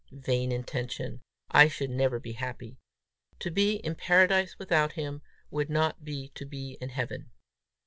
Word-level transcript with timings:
Vain 0.25 0.51
intention! 0.51 1.21
I 1.51 1.67
should 1.67 1.91
never 1.91 2.19
be 2.19 2.31
happy! 2.31 2.79
To 3.37 3.51
be 3.51 3.75
in 3.75 3.93
Paradise 3.93 4.57
without 4.57 4.93
him, 4.93 5.21
would 5.51 5.69
not 5.69 6.03
be 6.03 6.29
to 6.29 6.43
be 6.47 6.75
in 6.81 6.89
Heaven! 6.89 7.29